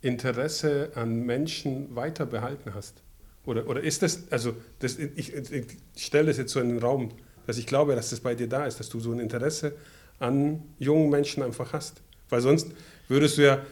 [0.02, 3.02] Interesse an Menschen weiter behalten hast?
[3.46, 7.12] Oder, oder ist das, also das, ich, ich stelle das jetzt so in den Raum,
[7.46, 9.72] dass ich glaube, dass das bei dir da ist, dass du so ein Interesse
[10.18, 12.02] an jungen Menschen einfach hast.
[12.28, 12.68] Weil sonst
[13.08, 13.64] würdest du ja,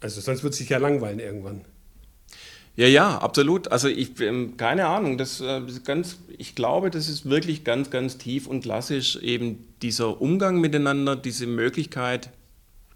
[0.00, 1.64] also sonst würde es sich ja langweilen irgendwann.
[2.76, 3.70] Ja, ja, absolut.
[3.70, 8.18] Also ich, ähm, keine Ahnung, das, äh, ganz, ich glaube, das ist wirklich ganz, ganz
[8.18, 12.30] tief und klassisch eben dieser Umgang miteinander, diese Möglichkeit,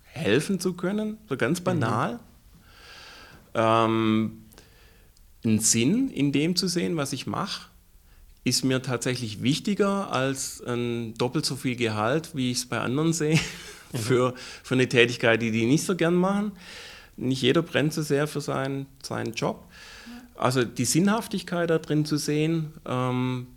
[0.02, 2.14] helfen zu können, so ganz banal.
[2.14, 2.18] Mhm.
[3.54, 4.44] Ähm,
[5.48, 7.68] einen Sinn in dem zu sehen, was ich mache,
[8.44, 13.12] ist mir tatsächlich wichtiger als ein doppelt so viel Gehalt, wie ich es bei anderen
[13.12, 13.38] sehe,
[13.92, 13.98] mhm.
[13.98, 16.52] für, für eine Tätigkeit, die die nicht so gern machen.
[17.16, 19.64] Nicht jeder brennt so sehr für seinen, seinen Job.
[20.36, 23.48] Also die Sinnhaftigkeit da drin zu sehen ähm,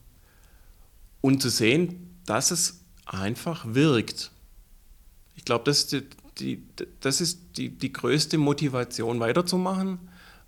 [1.21, 4.31] und zu sehen, dass es einfach wirkt.
[5.35, 6.03] Ich glaube, das ist, die,
[6.39, 6.63] die,
[7.01, 9.99] das ist die, die größte Motivation weiterzumachen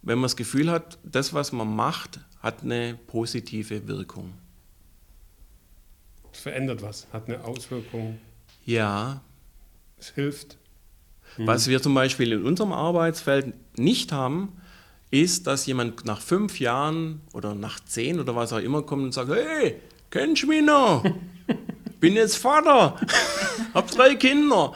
[0.03, 4.33] wenn man das Gefühl hat, das, was man macht, hat eine positive Wirkung.
[6.31, 8.19] Es verändert was, hat eine Auswirkung.
[8.65, 9.21] Ja.
[9.97, 10.57] Es hilft.
[11.37, 11.47] Mhm.
[11.47, 14.53] Was wir zum Beispiel in unserem Arbeitsfeld nicht haben,
[15.09, 19.13] ist, dass jemand nach fünf Jahren oder nach zehn oder was auch immer kommt und
[19.13, 21.03] sagt, hey, kennst du mich noch?
[22.03, 22.99] Bin jetzt Vater,
[23.73, 24.73] hab drei Kinder.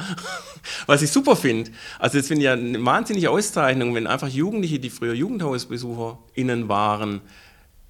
[0.85, 1.71] Was ich super finde.
[1.99, 7.19] Also das finde ich ja eine wahnsinnige Auszeichnung, wenn einfach Jugendliche, die früher JugendhausbesucherInnen waren,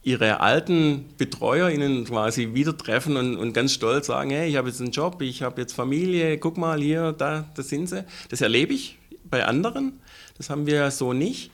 [0.02, 4.82] ihre alten BetreuerInnen quasi wieder treffen und, und ganz stolz sagen, hey, ich habe jetzt
[4.82, 8.06] einen Job, ich habe jetzt Familie, guck mal hier, da, da sind sie.
[8.30, 10.00] Das erlebe ich bei anderen,
[10.40, 11.52] das haben wir ja so nicht.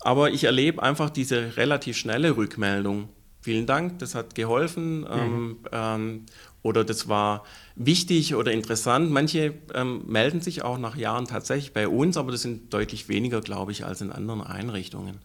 [0.00, 3.10] Aber ich erlebe einfach diese relativ schnelle Rückmeldung.
[3.40, 5.00] Vielen Dank, das hat geholfen.
[5.00, 5.06] Mhm.
[5.10, 6.26] Ähm, ähm,
[6.68, 7.44] oder das war
[7.76, 9.10] wichtig oder interessant.
[9.10, 13.40] Manche ähm, melden sich auch nach Jahren tatsächlich bei uns, aber das sind deutlich weniger,
[13.40, 15.18] glaube ich, als in anderen Einrichtungen.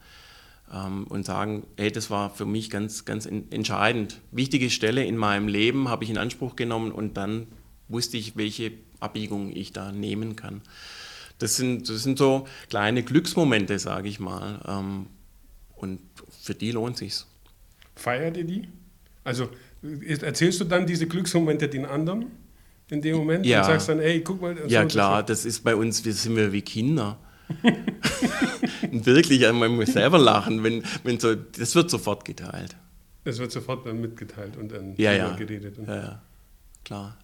[0.74, 4.22] Ähm, und sagen, hey, das war für mich ganz, ganz entscheidend.
[4.32, 7.48] Wichtige Stelle in meinem Leben habe ich in Anspruch genommen und dann
[7.90, 10.62] wusste ich, welche Abbiegung ich da nehmen kann.
[11.40, 14.62] Das sind, das sind so kleine Glücksmomente, sage ich mal.
[14.66, 15.08] Ähm,
[15.76, 16.00] und
[16.42, 17.28] für die lohnt sich's.
[17.96, 18.70] Feiert ihr die?
[19.26, 19.50] Also
[20.08, 22.28] erzählst du dann diese Glücksmomente den anderen
[22.90, 23.60] in dem Moment ja.
[23.62, 24.56] und sagst dann, ey, guck mal.
[24.68, 27.18] Ja, so klar, das ist bei uns, wir sind wir wie Kinder.
[28.92, 32.76] Wirklich, man muss selber lachen, wenn, wenn so, das wird sofort geteilt.
[33.26, 35.36] Es wird sofort dann mitgeteilt und dann ja, ja.
[35.36, 35.78] geredet.
[35.86, 36.22] ja, ja,
[36.84, 37.18] klar.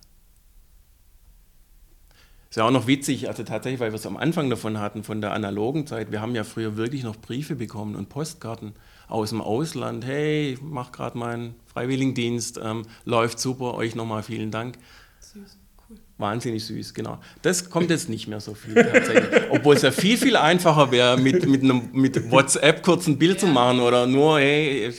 [2.49, 5.21] Ist ja auch noch witzig, also tatsächlich, weil wir es am Anfang davon hatten, von
[5.21, 6.11] der analogen Zeit.
[6.11, 8.73] Wir haben ja früher wirklich noch Briefe bekommen und Postkarten
[9.07, 10.03] aus dem Ausland.
[10.03, 14.79] Hey, ich mache gerade meinen Freiwilligendienst, ähm, läuft super, euch nochmal vielen Dank.
[15.19, 15.97] Süß, cool.
[16.17, 17.19] Wahnsinnig süß, genau.
[17.43, 19.41] Das kommt jetzt nicht mehr so viel tatsächlich.
[19.51, 23.33] Obwohl es ja viel, viel einfacher wäre, mit, mit, einem, mit WhatsApp kurz ein Bild
[23.33, 23.37] ja.
[23.41, 24.91] zu machen oder nur, hey,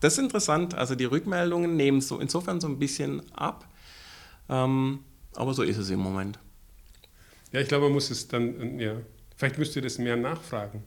[0.00, 0.74] das ist interessant.
[0.74, 3.68] Also die Rückmeldungen nehmen so insofern so ein bisschen ab.
[4.48, 4.98] Ähm,
[5.36, 6.38] aber so ist es im Moment.
[7.52, 8.96] Ja, ich glaube, man muss es dann, ja,
[9.36, 10.82] vielleicht müsst ihr das mehr nachfragen.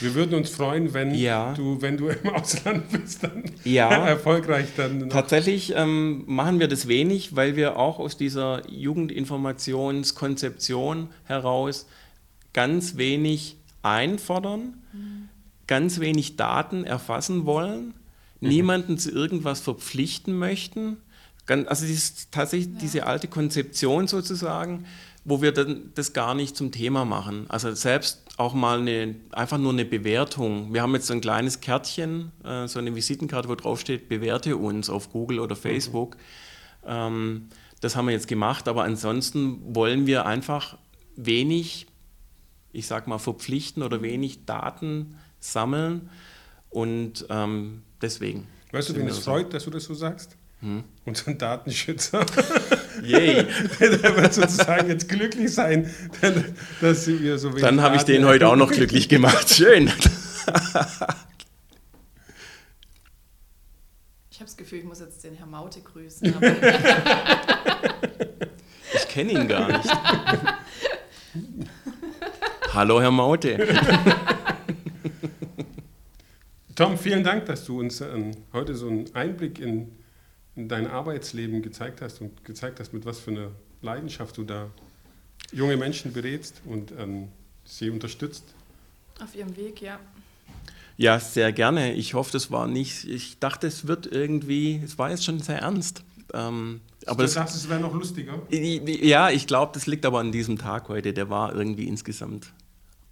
[0.00, 1.54] Wir würden uns freuen, wenn, ja.
[1.54, 3.88] du, wenn du im Ausland bist, dann ja.
[4.06, 5.10] erfolgreich dann.
[5.10, 11.86] Tatsächlich ähm, machen wir das wenig, weil wir auch aus dieser Jugendinformationskonzeption heraus
[12.52, 15.28] ganz wenig einfordern, mhm.
[15.66, 17.94] ganz wenig Daten erfassen wollen,
[18.40, 18.48] mhm.
[18.48, 20.98] niemanden zu irgendwas verpflichten möchten.
[21.48, 22.80] Also dieses, tatsächlich ja.
[22.80, 24.84] diese alte Konzeption sozusagen,
[25.24, 27.46] wo wir dann das gar nicht zum Thema machen.
[27.48, 30.72] Also selbst auch mal eine, einfach nur eine Bewertung.
[30.72, 34.56] Wir haben jetzt so ein kleines Kärtchen, äh, so eine Visitenkarte, wo drauf steht, bewerte
[34.56, 36.16] uns auf Google oder Facebook.
[36.16, 36.22] Mhm.
[36.86, 37.48] Ähm,
[37.80, 40.78] das haben wir jetzt gemacht, aber ansonsten wollen wir einfach
[41.16, 41.86] wenig,
[42.72, 46.08] ich sag mal, verpflichten oder wenig Daten sammeln
[46.70, 48.46] und ähm, deswegen.
[48.72, 50.37] Weißt du, wen es freut, dass du das so sagst?
[50.60, 50.84] Hm.
[51.04, 52.26] unseren Datenschützer.
[53.02, 53.46] Yay.
[53.80, 55.88] der wird sozusagen jetzt glücklich sein,
[56.80, 59.48] dass wir so wenig Dann habe ich den heute auch noch glücklich gemacht.
[59.54, 59.86] Schön.
[64.30, 66.26] ich habe das Gefühl, ich muss jetzt den Herr Maute grüßen.
[68.94, 69.88] ich kenne ihn gar nicht.
[72.74, 73.58] Hallo, Herr Maute.
[76.78, 79.97] Tom, vielen Dank, dass du uns ähm, heute so einen Einblick in, in,
[80.66, 83.50] dein Arbeitsleben gezeigt hast und gezeigt hast, mit was für einer
[83.82, 84.70] Leidenschaft du da
[85.52, 87.28] junge Menschen berätst und ähm,
[87.64, 88.44] sie unterstützt.
[89.22, 90.00] Auf ihrem Weg, ja.
[90.96, 91.92] Ja, sehr gerne.
[91.94, 95.60] Ich hoffe, das war nicht, ich dachte, es wird irgendwie, es war jetzt schon sehr
[95.60, 96.02] ernst.
[96.34, 98.42] Ähm, aber du dachtest, es wäre noch lustiger?
[98.50, 101.12] Ja, ich glaube, das liegt aber an diesem Tag heute.
[101.12, 102.52] Der war irgendwie insgesamt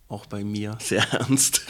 [0.08, 1.62] auch bei mir sehr ernst.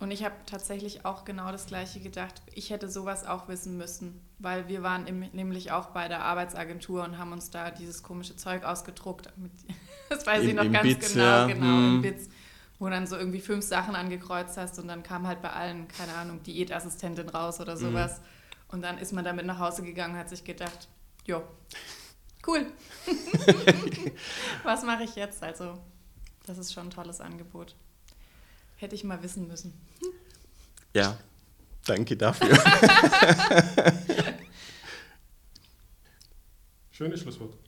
[0.00, 2.40] Und ich habe tatsächlich auch genau das Gleiche gedacht.
[2.54, 7.04] Ich hätte sowas auch wissen müssen, weil wir waren im, nämlich auch bei der Arbeitsagentur
[7.04, 9.30] und haben uns da dieses komische Zeug ausgedruckt.
[9.36, 9.52] Mit,
[10.08, 11.46] das weiß Im, ich noch ganz Bits, genau, ja.
[11.46, 11.94] genau, hm.
[11.96, 12.30] im Bits,
[12.78, 16.14] wo dann so irgendwie fünf Sachen angekreuzt hast und dann kam halt bei allen, keine
[16.14, 17.80] Ahnung, Diätassistentin raus oder hm.
[17.80, 18.16] sowas.
[18.16, 18.24] Hm.
[18.68, 20.88] Und dann ist man damit nach Hause gegangen und hat sich gedacht,
[21.26, 21.42] jo,
[22.46, 22.64] cool.
[24.62, 25.42] Was mache ich jetzt?
[25.42, 25.78] Also,
[26.46, 27.74] das ist schon ein tolles Angebot.
[28.80, 29.74] Hätte ich mal wissen müssen.
[30.94, 31.18] Ja,
[31.84, 32.48] danke dafür.
[36.90, 37.58] Schönes Schlusswort.